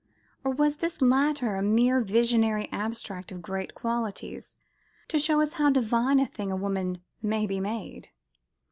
[0.43, 4.57] or was this latter a mere visionary abstract of great qualities,
[5.07, 8.09] "to show us how divine a thing a woman may be made"?